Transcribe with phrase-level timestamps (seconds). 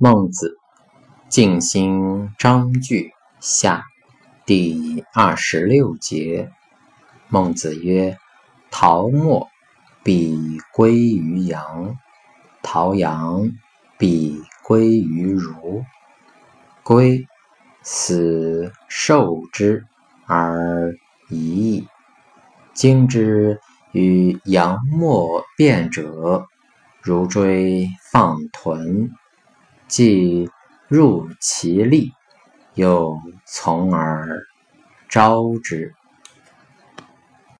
[0.00, 0.56] 孟子
[1.28, 3.10] 《静心章句
[3.40, 3.78] 下》
[4.46, 6.52] 第二十六节。
[7.26, 8.16] 孟子曰
[8.70, 9.48] ：“陶墨，
[10.04, 11.96] 必归于阳；
[12.62, 13.50] 陶阳，
[13.98, 15.82] 必归于儒。
[16.84, 17.26] 归，
[17.82, 19.84] 死受之
[20.28, 20.94] 而
[21.28, 21.88] 已矣。
[22.72, 23.60] 今之
[23.90, 26.46] 与阳墨辩者，
[27.02, 29.10] 如追放豚。”
[29.88, 30.48] 既
[30.86, 32.12] 入其利，
[32.74, 34.46] 又从而
[35.08, 35.94] 招之。